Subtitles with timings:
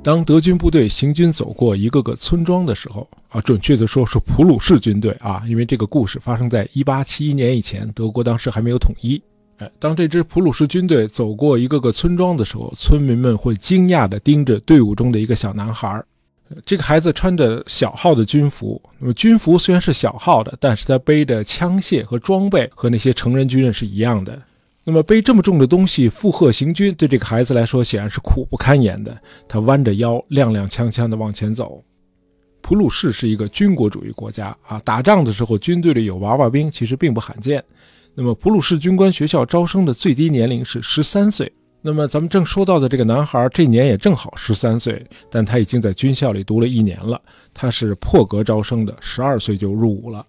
[0.00, 9.20] 当德军部队行军走过一个个村庄的时候，啊，准确的说是普鲁士军队啊，因为这个故事发生在1871年以前，德国当时还没有统一。
[9.58, 16.02] 哎，当这支普鲁士军队走过一个个村庄的时候，村民们会惊讶地盯着队伍中的一个小男孩。
[16.64, 24.40] 这个孩子穿着小号的军服，那么军服虽然是小号的，但是他背的枪械和装备和那些成人军人是一样的。
[24.88, 29.14] 那么背这么重的东西负荷行军，对这个孩子来说显然是苦不堪言的。
[29.46, 31.84] 他弯着腰，踉踉跄跄地往前走。
[32.62, 37.62] 普鲁士是一个军国主义国家啊，打仗的时候军队里有娃娃兵其实并不罕见。
[38.14, 41.52] 那么普鲁士军官学校招生的最低年龄是十三岁。
[41.82, 47.20] 那么咱们正说到的这个男孩，这年也正好十三岁，但他已经在军校里读了一年了。
[47.52, 50.24] 他是破格招生的，十二岁就入伍了。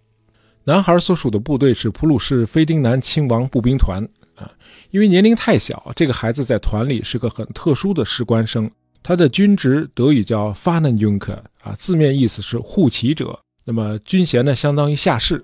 [0.65, 4.05] 男孩所属的部队是普鲁士菲丁南亲王步兵团
[4.39, 4.51] 啊。
[4.91, 8.69] 因为年龄太小，这个孩子在团里是个很特殊的士官生。
[9.01, 13.37] 他的军职德语叫 f a n e n j u n k e 啊，字面意思是护旗者。
[13.63, 15.43] 那么军衔呢，相当于下士。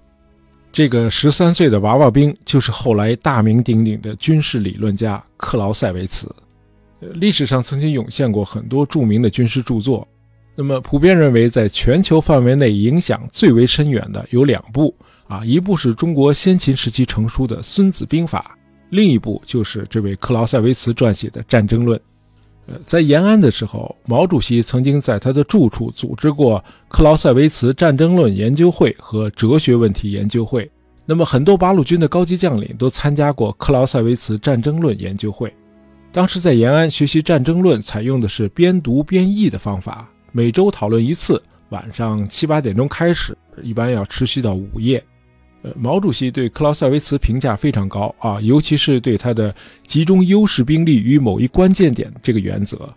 [0.72, 6.30] 这个十三岁的娃娃兵就是后来大名鼎鼎的军事理论家克劳塞维茨。
[7.14, 10.06] 历史上曾经涌现过很多著名的军事著作，
[10.54, 14.94] 那么普遍认为在全球范围内影响最为深远的有两部
[15.28, 18.58] 啊，一部是中国先秦时期成书的《孙子兵法》，
[18.96, 22.00] 另一部就是这位克劳塞维茨撰写的《战争论》。
[22.68, 30.68] 呃，在延安的时候，毛主席曾经在他的住处组织过克劳塞维茨战争论研究会和哲学问题研究会。
[31.06, 35.54] 那么，很多八路军的高级将领都参加过克劳塞维茨战争论研究会。
[36.12, 45.04] 当时在延安学习战争论，采用的是边读边译的方法，每周讨论一次，晚上七八点钟开始，一般要持续到午夜。
[45.76, 52.90] 毛主席对克劳塞维茨评价非常高啊，尤其是对他的集中优势兵力于某一关键点这个原则。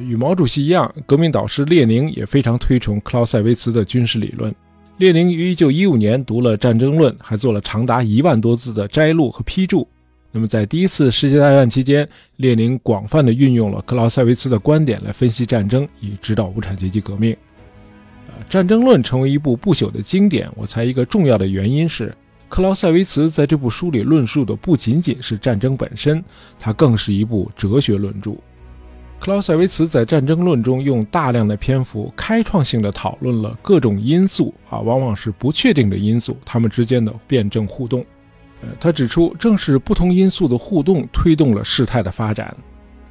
[0.00, 4.54] 与毛主席一样，革命导师列宁也非常推崇克劳塞维茨的军事理论。
[4.96, 9.86] 列宁于1915年读了《战争论》，还做了长达一万多字的摘录和批注。
[10.30, 17.32] 那么，在第一次世界大战期间，列宁广泛的运用了克劳塞维茨的观点来分析战争，以指导无产阶级革命。
[18.48, 22.14] 《战争论》成为一部不朽的经典，我猜一个重要的原因是，
[22.48, 26.22] 克劳塞维茨在这部书里论述的不仅仅是战争本身，
[26.58, 28.32] 它更是一部哲学论著。
[29.18, 38.04] 克劳塞维茨在《战争论》中用大量的篇幅，开创性的讨论了各种因素啊，往往是不确定的因素，它们之间的辩证互动。
[38.60, 42.54] 呃，他指出，正是不同因素的互动，推动了事态的发展。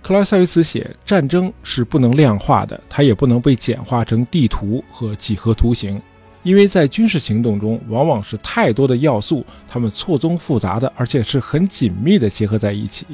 [0.03, 5.99] 克劳塞维茨写，战争是不能量化的，它也不能被简化成地图和几何图形，
[6.43, 13.05] 因为在军事行动中，往往是太多的要素，它们错综复杂的，而且是很紧密的结合在一起。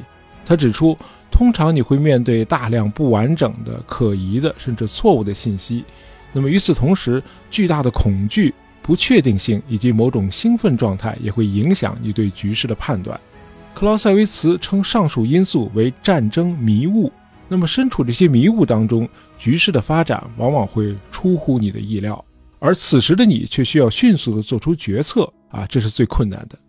[0.48, 0.98] 他指出，
[1.30, 5.86] 通常你会面对大量不完整的、可疑的，甚至错误的信息，
[6.34, 7.22] 那么与此同时，
[7.52, 8.52] 巨大的恐惧、
[8.82, 13.20] 不确定性以及某种兴奋状态也会影响你对局势的判断。
[13.74, 17.12] 克劳塞维茨称上述因素为战争迷雾。
[17.48, 22.24] 那么，身处这些迷雾当中，局势的发展往往会出乎你的意料，
[22.60, 26.60] 而此时的你却需要迅速地做出决策啊，这是最困难的。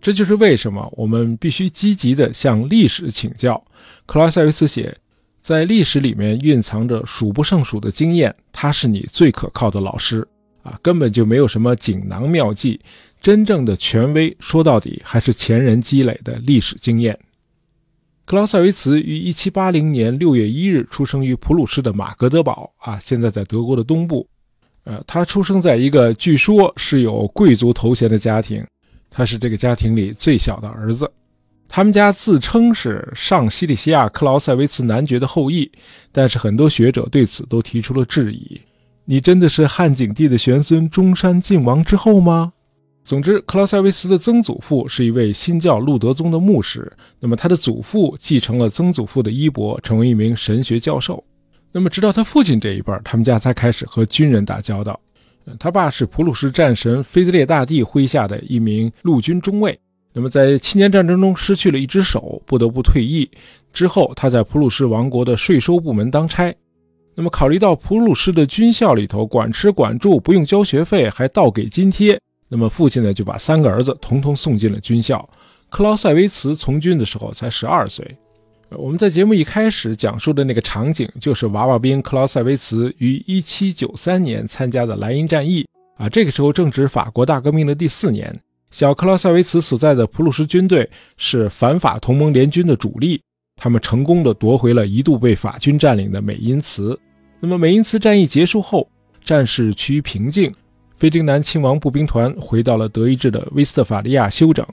[0.00, 3.62] 这就是为什么我们必须积极地向历史请教。
[4.06, 4.96] 克劳塞维茨写，
[5.38, 10.26] 在历史里面蕴藏着数不胜数的经验，它是你最可靠的老师
[10.62, 12.80] 啊，根本就没有什么锦囊妙计。
[13.26, 17.18] 真正的权威，说到底还是前人积累的历史经验。
[18.24, 24.24] 克劳塞维茨于1780年6月1日出生于普鲁士的马格德堡，啊，现在在德国的东部。
[24.84, 28.64] 呃，他出生在一个据说是有贵族头衔的家庭，
[29.10, 31.10] 他是这个家庭里最小的儿子。
[31.66, 35.68] 他们家自称是上西里西亚克劳塞维茨男爵的后裔，
[36.12, 38.60] 但是很多学者对此都提出了质疑：
[39.04, 42.52] 你真的是汉景帝的玄孙中山靖王之后吗？
[43.06, 51.22] 总之，克劳塞维茨的曾祖父是一位新教路德宗的牧师，那么他的祖父继承了曾祖父的衣钵，成为一名神学教授。
[51.70, 54.98] 那么直到他父亲这一辈，他们家才开始和军人打交道。
[55.60, 59.78] 他爸是普鲁士战神腓特烈大帝麾下的一名陆军中尉，
[60.12, 63.30] 那么在七年战争中失去了一只手，不得不退役。
[63.72, 66.52] 之后，他在普鲁士王国的税收部门当差。
[67.14, 72.20] 那么考虑到普鲁士的军校里头管吃管住，不用交学费，还倒给津贴。
[72.48, 75.28] 那么父亲呢，就把三个儿子统统送进了军校。
[75.68, 78.16] 克劳塞维茨从军的时候才十二岁。
[78.70, 85.66] 我们在节目一开始讲述的那个场景，就是娃娃兵克劳塞维茨于1793年参加的莱茵战役
[85.96, 86.08] 啊。
[86.08, 88.40] 这个时候正值法国大革命的第四年，
[88.70, 93.20] 小克劳塞维茨所在的普鲁士军队是反法同盟联军的主力。
[93.56, 96.98] 他们成功的夺回了一度被法军占领的美因茨。
[97.40, 98.88] 那么美因茨战役结束后，
[99.24, 100.52] 战事趋于平静，
[100.96, 104.66] 费丁南亲王步兵团回到了德意志的威斯特法利亚休整。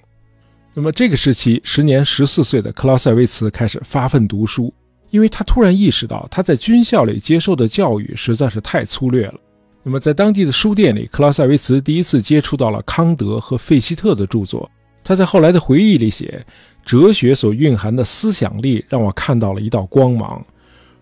[0.73, 4.73] 那么这个时期，时年十四岁的克劳塞维茨开始发奋读书，
[5.11, 9.35] 因为他突然意识到他在军校里接受的教育实在是太粗略了。
[9.83, 14.69] 那么在当地的书店里，克劳塞维茨第一次接触到了康德和费希特的著作。
[15.03, 16.45] 他在后来的回忆里写
[16.85, 20.41] ：“哲学所蕴含的思想力让我看到了一道光芒。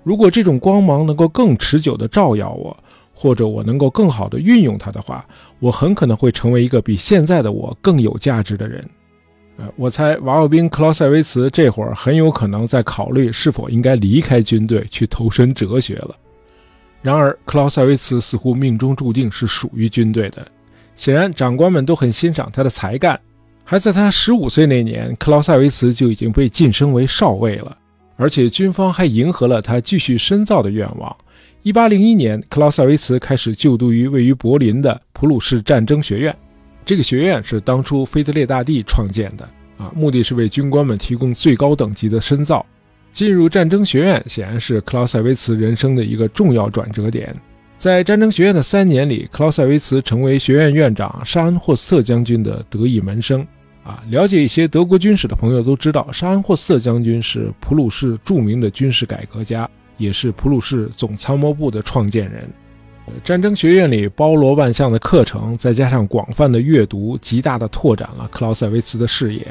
[0.04, 2.76] 如果这种光芒能够更持久地照耀我，
[3.22, 5.24] 或者我能够更好地运用它的话，
[5.60, 8.84] 我很可能会成为一个比现在的我更有价值的人。”
[9.58, 16.16] 呃我猜瓦尔宾·克劳塞维茨这会儿很有可能在考虑是否应该离开军队去投身哲学了。
[17.04, 20.48] 然而，克劳塞维茨似乎命中注定是属于军队的。
[20.96, 23.20] 显然，长官们都很欣赏他的才干。
[23.64, 27.78] 还在他十五岁那年，克劳塞维茨就已经被晋升为少尉了，
[28.18, 31.16] 而且军方还迎合了他继续深造的愿望。
[31.64, 36.36] 一八零一年，克劳塞维茨开始就读于位于柏林的普鲁士战争学院。
[36.84, 39.48] 这个学院是当初腓特烈大帝创建的
[39.78, 42.66] 啊，目的是为军官们提供最高等级的深造。
[43.12, 47.32] 进入战争学院显然是克劳塞维茨人生的一个重要转折点。
[47.78, 53.46] 在战争学院的三年里，克劳塞维茨成为学院院长沙恩霍斯特将军的得意门生。
[53.84, 59.70] 啊，了解一些德国军史的朋友都知道，沙恩霍斯特将军是普鲁士著名的军事改革家，
[60.02, 62.50] 也是普鲁士总参谋部的创建人。
[63.24, 69.46] 战争学院里包罗万象的课程，再加上广泛的阅读，极大的拓展了克劳塞维茨的视野。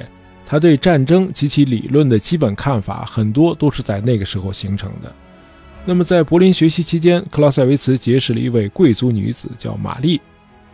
[0.47, 5.13] 他对战争及其理论的基本看法，很多都是在那个时候形成的。
[5.85, 10.21] 那么，在柏林学习期间，克劳塞维茨结识了一位贵族女子，叫玛丽。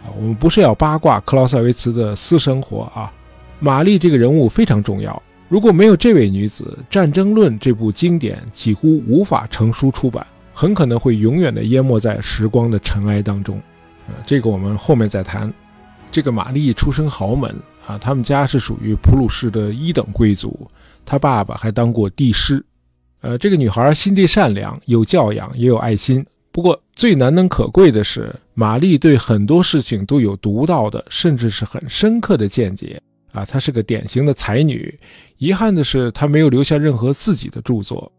[0.02, 3.12] 啊，我们不是要八卦克劳塞维茨的私生活啊。
[3.58, 10.26] 玛丽这个人物非常重要，如果没有这位女子，《战争论》这部经典几乎无法成书出版。
[10.58, 13.60] 很可能会永远的淹没在时光的尘埃当中，
[14.08, 15.52] 呃，这个我们后面再谈。
[16.10, 17.54] 这个玛丽出身豪门
[17.86, 20.66] 啊，他们家是属于普鲁士的一等贵族，
[21.04, 22.64] 她爸爸还当过帝师。
[23.20, 26.24] 呃，这个女孩心地善良，有教养，也有爱心。
[26.50, 32.98] 不过最难能可贵的是，玛丽对很多事情都有独到的，甚至是很深刻的见解
[33.36, 33.44] 啊。
[33.44, 34.98] 她是个典型的才女。
[35.38, 38.10] 遗憾的是，她没有留下任何自己的著作。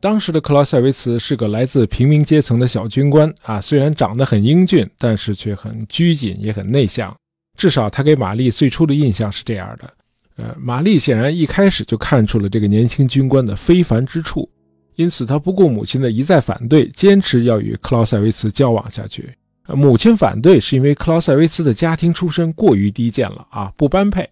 [0.00, 7.12] 当时的克劳塞维茨是个来自平民阶层的小军官啊，虽然长得很英俊，但是却很拘谨，也很内向。
[7.56, 9.92] 至少他给玛丽最初的印象是这样的。
[10.36, 14.48] 呃，玛丽显然一开始就看出了这个年轻军官的非凡之处，
[14.94, 19.28] 因此她不顾母亲的一再反对，坚持要与克劳塞维茨交往下去。
[19.66, 24.30] 母亲反对是因为克劳塞维茨的家庭出身过于低贱了啊，不般配。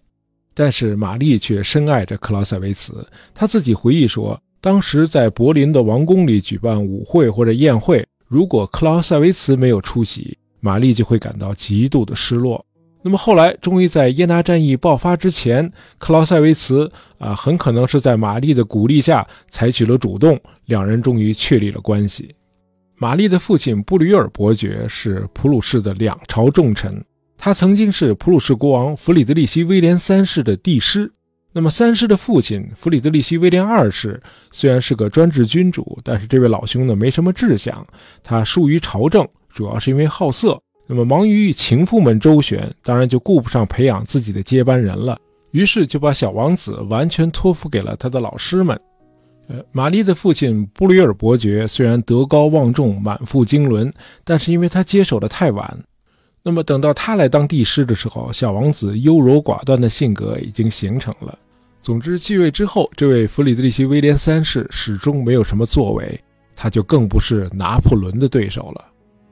[0.59, 4.41] 但是玛丽却深爱着克劳塞维茨，他自己回忆说。
[4.59, 12.65] 当时在柏林的王宫里举办舞会或者宴会，如果克劳塞维茨没有出席，玛丽就会感到极度的失落。
[13.03, 22.33] 那么后来，终于在耶拿战役爆发之前，克劳塞维茨啊，很可能是在玛丽的鼓励下采取了主动，两人终于确立了关系。
[22.95, 27.05] 玛丽的父亲布吕尔伯爵是普鲁士的两朝重臣，
[27.37, 31.11] 他曾经是普鲁士国王弗里德里希威廉三世的帝师。
[31.53, 37.85] 那么，三世的父亲弗里德里希威廉二世虽然是个专制君主，但是这位老兄呢没什么志向，
[38.21, 40.59] 他疏于朝政，主要是因为好色。
[40.87, 45.17] 那么忙于与情妇们周旋，当然就顾不上培养自己的接班人了。
[45.51, 48.79] 于是就把小王子完全托付给了他的老师们。
[49.47, 53.91] 呃，玛丽的父亲布吕尔伯爵虽然德高望重、满腹经纶，
[54.23, 55.83] 但是因为他接手的太晚。
[56.47, 61.37] 那么等到他来当帝师的时候，小王子优柔寡断的性格已经形成了。
[61.81, 66.17] 总之，继位之后，这位弗里德里希威廉三世始终没有什么作为，
[66.55, 68.85] 他就更不是拿破仑的对手了。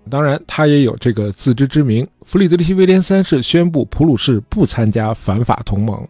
[0.09, 2.05] 当然，他也有这个自知之明。
[2.23, 6.05] 弗里德里希威廉三世宣布普鲁士不参加反法同盟，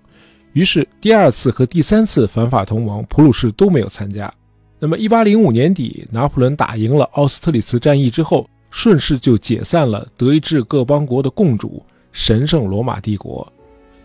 [0.53, 4.33] 于是第二次和第三次反法同盟，普鲁士都没有参加。
[4.79, 13.49] 那么，1805年底，拿破仑打赢了奥斯特里茨战役之后，顺势就解散了德意志各邦国的共主神圣罗马帝国。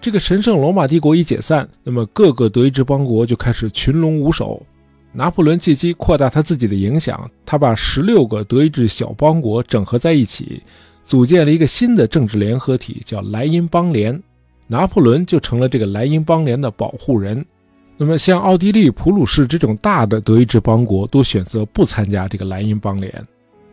[0.00, 4.64] 这个神圣罗马帝国一解散，那么各个德意志邦国就开始群龙无首。
[5.10, 10.62] 拿破仑借机扩大他自己的影响，他把十六个德意志小邦国整合在一起，
[11.02, 14.22] 组建了一个新的政治联合体，叫莱茵邦联。
[14.68, 17.44] 拿破仑就成了这个莱茵邦联的保护人。
[17.96, 23.12] 那么像奥地利、普鲁士这种大的德意志邦国都选择不参加这个莱茵邦联。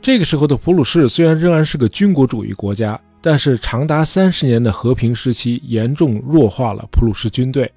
[0.07, 2.97] 这个时候的普鲁士虽然仍然是个军国主义国家。
[3.19, 7.69] 但是长达三十年的和平时期严重弱化了普鲁士军队，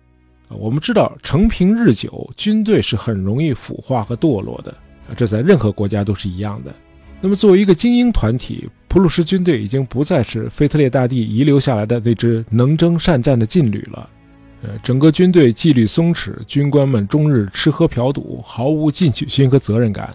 [0.48, 4.72] 我们知道，承平日久，军队是很容易腐化和堕落的，
[5.16, 6.72] 这在任何国家都是一样的。
[7.20, 14.08] 那么，作为一个精英团体，普鲁士军队已经不再是腓特烈大帝遗留下来的那支能征善战的劲旅了。
[14.62, 20.08] 呃，整个军队纪律松弛，军官们终日吃喝嫖赌，毫无进取心和责任感。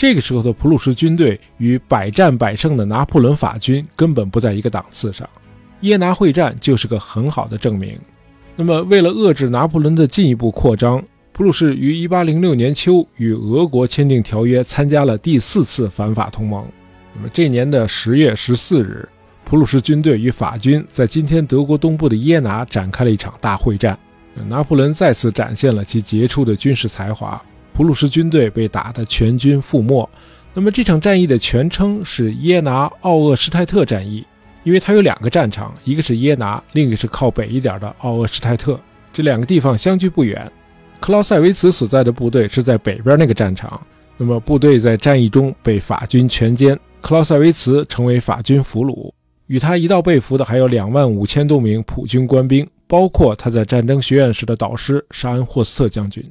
[0.00, 5.28] 这个时候的普鲁士军队与百战百胜的拿破仑法军根本不在一个档次上。
[5.82, 7.98] 耶拿会战就是个很好的证明。
[8.56, 16.66] 那么，为了遏制拿破仑的进一步扩张，普鲁士于1806年秋与俄国签订条约，参加了第四次反法同盟。
[17.14, 19.06] 那么这年的十月十四日，
[19.44, 23.98] 普鲁士军队与法军在今天德国东部的耶拿展开了一场大会战。
[24.48, 27.38] 拿破仑再次展现了其杰出的军事才华，
[27.80, 30.06] 普鲁士军队被打得全军覆没。
[30.52, 34.22] 那么这场战役的全称是耶拿奥厄施泰特战役，
[34.64, 38.78] 因为它有两个战场，一个是耶拿，另一个是靠北一点的奥厄施泰特，
[39.14, 40.52] 这两个地方相距不远。
[41.00, 43.80] 克劳塞维茨所在的部队是在北边那个战场，
[44.18, 49.10] 那么部队在战役中被法军全歼，克劳塞维茨成为法军俘虏。
[49.46, 56.22] 与他一道被俘的还有两万五千多名普军官兵，包括他在战争学院时的导师沙恩霍斯特将军。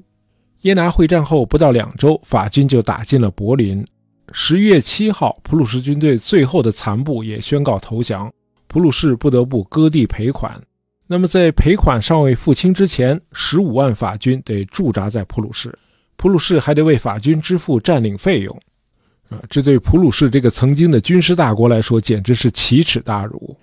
[0.62, 3.86] 耶拿会战后不到两周，法军就打进了柏林。
[4.32, 8.32] 十一月七号，普鲁士军队最后的残部也宣告投降，
[8.68, 10.62] 普鲁士不得不割地赔款。
[11.08, 15.76] 那么，在赔款尚未付清之前，十五万法军得驻扎在普鲁士，
[16.18, 18.56] 普鲁士还得为法军支付占领费用，
[19.30, 23.58] 啊，这对普鲁士这个曾经的军事大国来说，简直是奇耻大辱。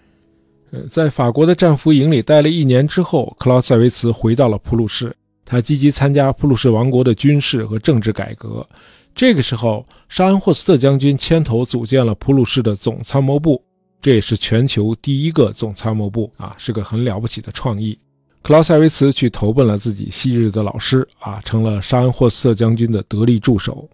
[0.72, 5.14] 呃，在法国的战俘营里待了一年之后，克劳塞维茨回到了普鲁士，
[5.46, 8.66] 他积极参加普鲁士王国的军事和政治改革。
[9.14, 13.62] 这个时候，沙恩霍斯特将军牵头组建了普鲁士的总参谋部。
[14.02, 17.98] 这也是全球第一个总参谋部啊，是个很了不起的创意。
[18.42, 23.88] 克劳塞维茨去投奔了自己昔日的老师啊，成了沙恩霍斯特将军的得力助手。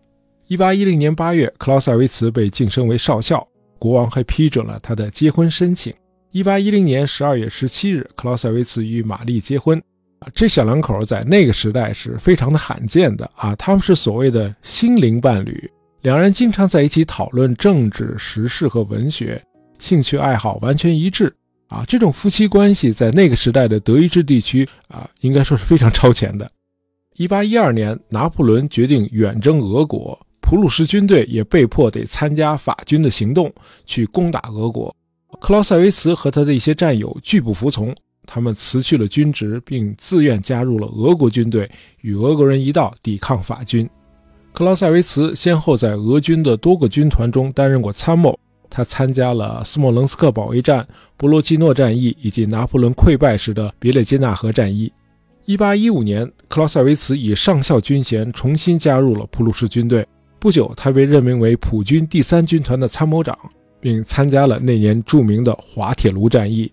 [0.48, 3.46] 一八一零年八月，克劳塞维茨被晋升为少校，
[3.78, 5.94] 国王还批准了他的结婚申请。
[6.32, 9.82] 一八一零年十二月十七日，克劳塞维茨与玛丽结婚
[10.34, 19.42] 这小两口在那个时代是非常的罕见的啊，他们是所谓的心灵伴侣，两人经常在一起讨论政治、时事和文学。
[19.78, 21.34] 兴趣爱好完全一致
[21.66, 21.84] 啊！
[21.88, 26.48] 这种夫妻关系在那个时代的德意志地区啊，应该说是非常超前的。
[27.16, 33.52] 一八一二年，拿破仑决定远征俄国，普鲁士军队也被迫得参加法军的行动，
[33.84, 34.94] 去攻打俄国。
[35.40, 37.92] 克劳塞维茨和他的一些战友拒不服从，
[38.26, 43.88] 他们辞去了军职，并自愿加入了俄国军队，与俄国人一道抵抗法军。
[44.52, 48.38] 克劳塞维茨先后在俄军的多个军团中担任过参谋。
[48.68, 50.86] 他参加了斯莫棱斯克保卫战、
[51.18, 54.90] 博罗基诺战役以及拿破仑溃败时的别列金纳河战役。
[55.46, 60.06] 1815年，克劳塞维茨以上校军衔重新加入了普鲁士军队。
[60.38, 63.38] 不久，他被任命为普军第三军团的参谋长，
[63.80, 66.72] 并参加了那年著名的滑铁卢战役。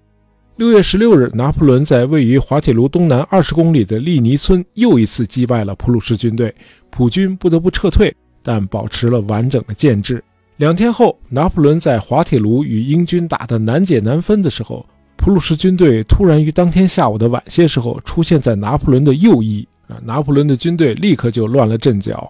[0.59, 6.53] 6月16日，拿破仑在位于滑铁卢东南20公里的利尼村又一次击败了普鲁士军队，
[6.89, 8.13] 普军不得不撤退，
[8.43, 10.21] 但保持了完整的建制。
[10.57, 14.85] 两天后，拿破仑在滑铁卢与英军打得难解难分的时候，
[15.15, 19.95] 普鲁士军队突然于当天下午的晚些时候出现在拿破仑的右翼啊！
[20.03, 22.29] 拿破仑的军队立刻就乱了阵脚。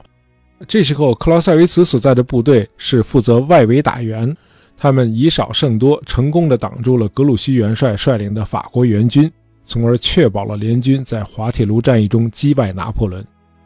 [0.68, 4.38] 这时候，克劳塞维茨所在的部队是负责外围打援，
[4.82, 9.30] 他们以少胜多，成功的挡住了格鲁希元帅率领的法国援军，
[9.66, 13.22] 从而确保了联军在滑铁卢战役中击败拿破仑。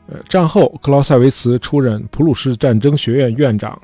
[0.07, 3.79] 呃，战后，克劳塞维茨出任普鲁士战争学院院长。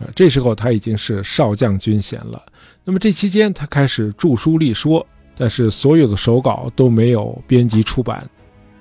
[0.00, 2.44] 呃，这时候他已经是少将军衔了。
[2.84, 5.06] 那么这期间，他开始著书立说，
[5.36, 8.28] 但是所有的手稿都没有编辑出版。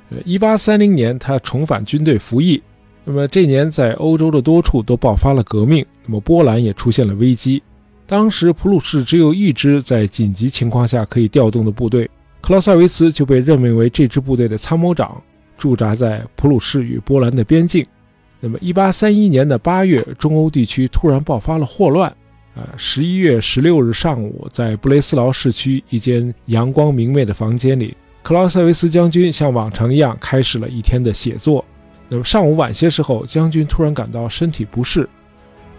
[0.10, 2.60] 呃，一八三零年，他重返军队服役。
[3.04, 7.62] 那么这年，在欧洲的多处都爆发了革命，那么波兰也出现了危机。
[8.08, 12.10] 当时普鲁士只有一支在紧急情况下可以调动的部队，
[12.42, 15.22] 克劳塞维茨就被任命为这支部队的参谋长，
[15.58, 17.86] 驻扎在普鲁士与波兰的边境。
[18.40, 22.14] 那么，一八三一年的八月，中欧地区突然爆发了霍乱。
[22.54, 31.66] 啊，十一月十六日上午，在布雷斯劳市区一间阳光明媚的房间里，克劳塞维斯将军像往常一样开始了一天的写作。
[32.08, 35.10] 那么上午晚些时候，将军突然感到身体不适，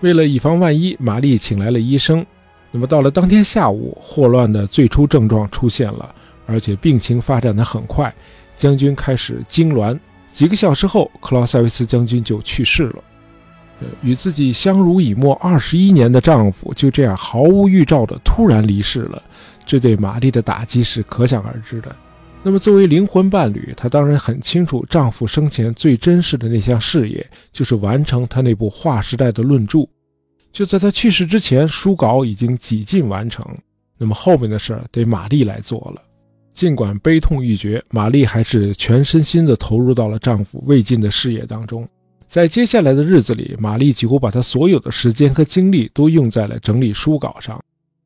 [0.06, 2.25] 为了以防万一，玛丽请来了医生。
[2.70, 6.14] 那么到了当天下午，霍乱的最初症状出现了，
[6.46, 8.14] 而且病情发展的很快，
[8.56, 9.98] 将军开始痉挛。
[10.28, 13.02] 几个小时后，克劳塞维斯将军就去世了。
[14.00, 19.20] 与自己相濡以沫二十一年的丈夫就这样毫无预兆的突然离世了，
[19.66, 21.96] 这对玛丽的打击是可想而知的。
[22.44, 29.80] 那么作为灵魂伴侣，她当然很清楚丈夫生前最珍视的那项事业就是完成他那部划时代的论著。
[30.56, 33.46] 就在他去世之前，书稿已经几近完成。
[33.98, 36.00] 那么后面的事儿得玛丽来做了。
[36.54, 41.86] 尽管悲痛欲绝，玛丽还是全身心地投入到了丈夫未尽的事业当中。
[42.26, 47.62] 在接下来的日子里，玛丽几乎把她所有的时间和精力都用在了整理书稿上。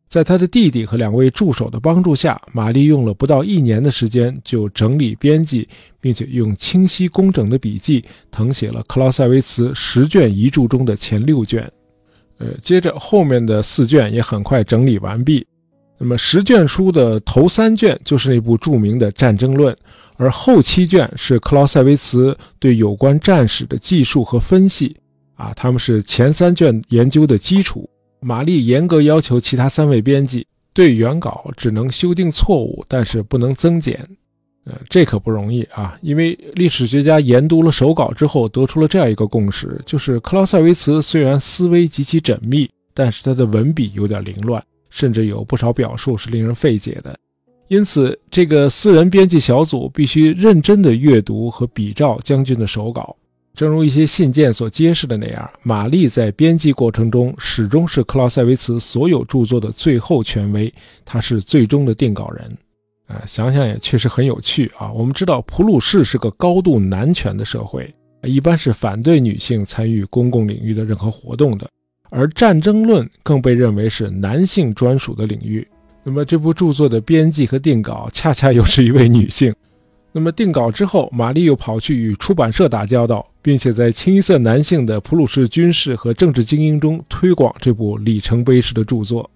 [0.08, 5.68] 在她的弟弟和两位助手的帮助下，玛丽用了不到一年的时间就整理编辑，
[6.00, 11.70] 并且用清晰工整的笔记誊写了克劳塞维茨十卷遗著中的前六卷。
[12.40, 15.46] 呃，接着后面的四卷也很快整理完毕。
[15.98, 19.74] 那么十卷书的头三卷就是那部著名的《战争论》，
[20.16, 24.96] 而后七卷是克劳塞维茨对有关战史的记述和分析。
[25.34, 27.88] 啊，他们是前三卷研究的基础。
[28.20, 34.06] 玛丽严格要求其他三位编辑对原稿只能修订错误，但是不能增减。
[34.64, 35.98] 呃，这可不容易啊！
[36.02, 47.18] 因为历史学家研读了手稿之后，得出了这样一个共识：就是克劳塞维茨虽然思维极其缜密，但是他的文笔有点凌乱，甚至有不少表述是令人费解的。
[47.68, 53.16] 因此，这个私人编辑小组必须认真地阅读和比照将军的手稿。
[53.54, 60.72] 正如一些信件所揭示的那样，玛丽在编辑过程中始终是克劳塞维茨所有著作的最后权威，
[61.04, 62.56] 他是最终的定稿人。
[63.10, 64.92] 啊，想想也确实很有趣啊！
[64.92, 71.68] 我们知道普鲁士是个高度男权的社会，一般是反对女性参与公共领域的任何活动的，
[72.10, 75.66] 而战争论更被认为是男性专属的领域。
[76.04, 79.52] 那么这部著作的编辑和定稿恰恰又是一位女性。
[80.12, 89.28] 那么定稿之后，玛丽又跑去与出版社打交道，并且在清一色男性的普鲁士军事和政治精英中推广这部里程碑式的著作。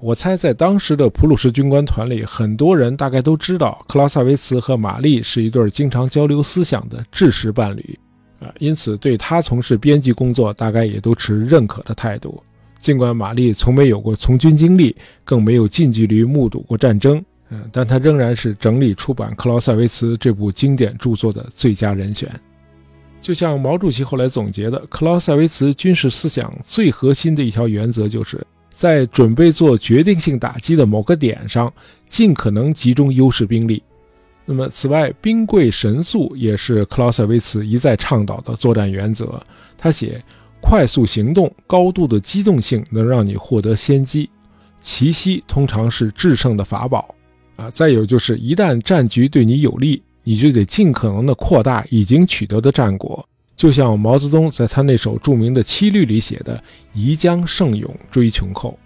[0.00, 7.98] 我猜，在当时的普鲁士军官团里，很多人大概都知道克劳塞维茨和玛丽是一对经常交流思想的志士伴侣，
[8.40, 12.42] 啊，因此对他从事编辑工作，大概也都持认可的态度。
[12.78, 22.30] 尽管玛丽从没有过从军经历，更没有近距离目睹过战争，嗯，但她仍然是整理出版克劳塞维茨这部经典著作的最佳人选。
[23.20, 28.46] 就像毛主席后来总结的，克劳塞维茨军事思想最核心的一条原则就是。
[28.78, 31.72] 在准备做决定性打击的某个点上，
[32.08, 33.82] 尽可能集中优势兵力。
[34.44, 39.42] 那么，此外，兵贵神速也是克劳塞维茨一再倡导的作战原则。
[39.76, 40.22] 他写
[40.62, 44.30] ：“快速行动、高度的机动性能让你获得先机，
[44.80, 47.12] 奇袭通常是制胜的法宝。”
[47.58, 53.27] 啊，再有就是，一旦战局对你有利，你就得尽可能的扩大已经取得的战果。
[53.58, 56.62] 就像毛泽东在他那首著名的七律里写的
[56.94, 58.78] “宜将胜勇追穷寇”。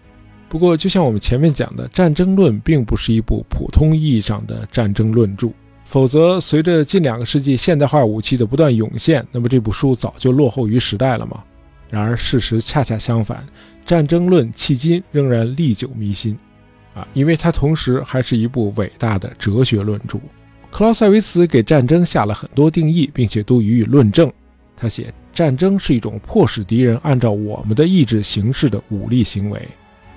[0.48, 5.50] 不过，就像我们前面讲的，《战争论》并不是一部普通意义上的战争论著，
[5.84, 11.44] 否则随着近两个世纪现代化武器的不断涌现，那么这部书早就落后于时代了嘛。
[11.90, 13.44] 然而，事实恰恰相反，
[13.88, 16.34] 《战争论》迄今仍然历久弥新，
[16.94, 20.18] 啊，因为它同时还是一部伟大的哲学论著。
[20.70, 24.32] 克劳塞维茨给战争下了很多定义，并且都予以论证。
[24.82, 29.68] 他写，战争是一种迫使敌人按照我们的意志行事的武力行为。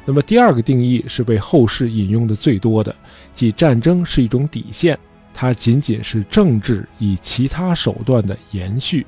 [0.06, 2.96] 那么第二个定义是被后世引用的最多的，
[3.32, 4.98] 即战争是一种底线，
[5.36, 9.06] 它仅仅是政治以其他手段的延续。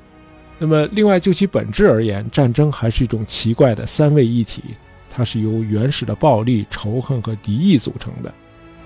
[0.60, 4.62] 那么另外就其本质而言，战争还是一种奇怪的三位一体，
[5.10, 8.32] 它是由原始的暴力、仇恨和敌意组成的。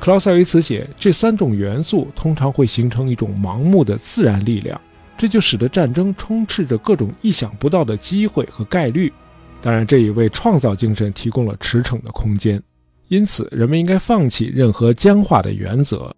[0.01, 4.81] 克劳塞维茨写，这三种元素通常会形成一种盲目的自然力量。
[5.17, 9.13] 这就使得战争充斥着各种意想不到的机会和概率，
[9.61, 12.61] 当然，这也为创造精神提供了驰骋的空间。
[13.07, 16.13] 因此，人们应该放弃任何僵化的原则，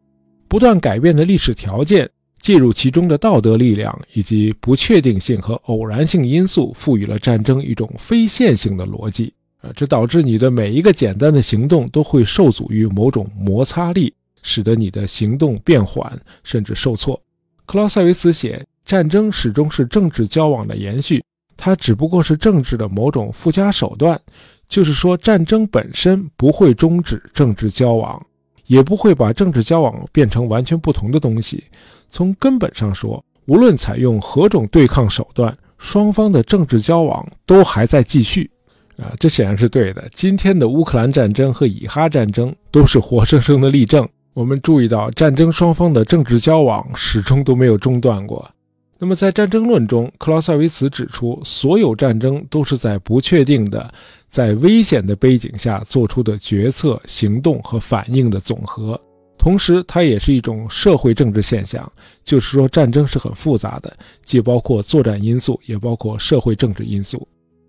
[0.49, 9.35] 不断改变的历史条件，介入其中的道德力量以及不确定性和偶然性因素，赋予了战争一种非线性的逻辑。
[9.61, 17.21] 啊，这导致你的每一个简单的行动都会受阻于某种摩擦力，使得你的行动变缓甚至受挫。
[17.67, 18.65] 克劳塞维茨写。
[18.85, 21.25] 战争始终是政治交往的延续，
[21.57, 24.21] 它只不过是政治的某种附加手段。
[24.69, 28.21] 就是说，战争本身不会终止政治交往，
[28.67, 31.63] 也不会把政治交往变成完全不同的东西。
[32.09, 38.51] 从根本上说，无论采用何种对抗手段，双方的政治交往都还在继续。
[38.97, 40.07] 啊，这显然是对的。
[40.13, 44.09] 今天的乌克兰战争和以哈战争都是活生生的例证。
[44.33, 48.51] 我们注意到，战争双方的政治交往始终都没有中断过。
[48.99, 53.93] 那么，在战争论中，克劳塞维茨指出，所有战争都是在不确定的、
[54.29, 58.99] 在危险的背景下做出的决策、行动和反应的总和。
[59.37, 61.91] 同时它也是一种社会政治现象。
[62.23, 67.27] 就是说，战争是很复杂的，既包括作战因素，也包括社会政治因素。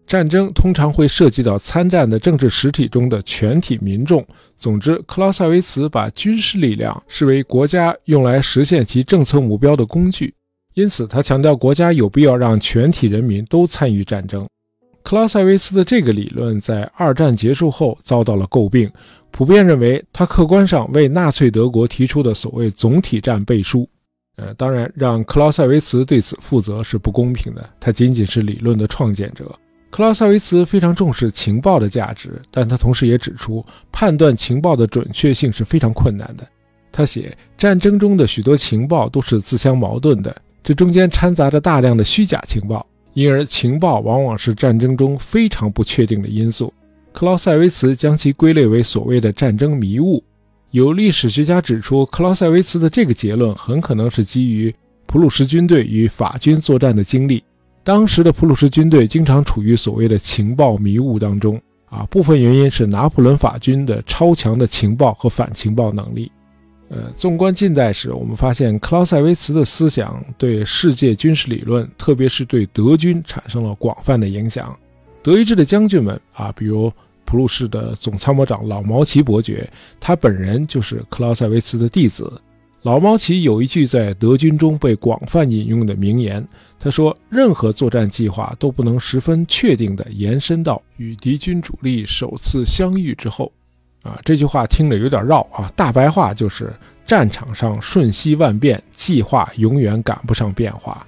[0.08, 4.26] 战争通常会涉及到参战的政治实体中的全体民众。
[4.56, 10.32] 总之，克劳塞维茨把军事力量视为国家用来实现其政策目标的工具，
[10.76, 14.48] 因此他强调国家有必要让全体人民都参与战争。
[15.04, 18.90] 克劳塞维茨的这个理论在二战结束后遭到了诟病，
[19.32, 23.88] 普遍认为他客观上为纳粹德国提出的所谓总体战背书。
[24.36, 29.50] 呃，当然，让克劳塞维茨对此负责是不公平的，他仅仅是理论的创建者。
[29.92, 36.46] 克劳塞维茨非常重视情报的价值，但他同时也指出，判断情报的准确性是非常困难的。
[36.92, 40.36] 他写，战争中的许多情报都是自相矛盾的，
[40.66, 46.74] 这中间掺杂着大量的虚假情报，因而情报往往是战争中非常不确定的因素。
[47.14, 50.24] 克劳塞维茨将其归类为所谓的战争迷雾。
[50.72, 54.74] 有历史学家指出，克劳塞维茨的这个结论很可能是基于
[55.06, 57.44] 普鲁士军队与法军作战的经历。
[57.84, 66.32] 当时的普鲁士军队经常处于所谓的情报迷雾当中啊，部分原因是拿破仑法军的超强的情报和反情报能力。
[66.88, 74.78] 呃，纵观近代史，我们发现克劳塞维茨的思想对世界军事理论，特别是对德军产生了广泛的影响。
[75.24, 76.94] 德意志的将军们啊，比如
[77.26, 79.68] 普鲁士的总参谋长老毛奇伯爵，
[80.00, 82.32] 他本人就是克劳塞维茨的弟子。
[82.84, 86.48] 老毛奇有一句在德军中被广泛引用的名言，
[86.80, 93.52] 他说：“任何作战计划都不能十分确定地延伸到与敌军主力首次相遇之后。”
[94.06, 96.72] 啊，这句话听着有点绕啊，大白话就是
[97.08, 101.06] 战场上瞬息万变，计划永远赶不上变化。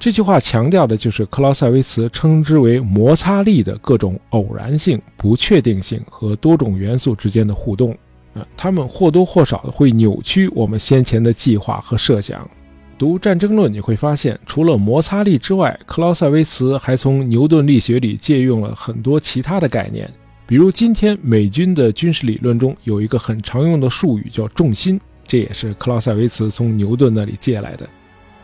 [0.00, 7.96] 这句话强调的就是克劳塞维茨称之为摩擦力的各种偶然性、不确定性和多种元素之间的互动。
[8.34, 12.48] 啊，他们或多或少的会扭曲我们先前的计划和设想。
[12.96, 20.10] 读《战争论》，你会发现，除了摩擦力之外，克劳塞维茨还从牛顿力学里借用了很多其他的概念。
[20.50, 27.88] 比如，今天美军的军事理论中有一个很常用的术语叫重心，这也是克劳塞维茨从牛顿那里借来的。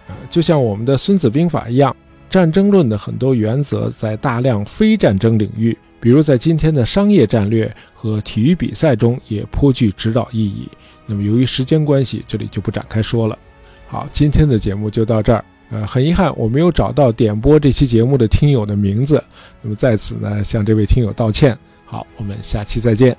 [0.06, 1.90] 呃，就像我们的《孙子兵法》一样，
[2.30, 5.76] 《战争论》的很多原则在大量非战争领域。
[5.98, 10.68] 比如在今天的商业战略和体育比赛中也颇具指导意义。
[11.06, 13.36] 那么由于时间关系，这里就不展开说了。
[13.88, 15.44] 好，今天的节目就到这儿。
[15.70, 19.20] 呃，很遗憾我没有找到点播这期节目的听友的名字，
[19.60, 21.58] 那么在此呢向这位听友道歉。
[21.87, 23.16] 好，我们下期再见。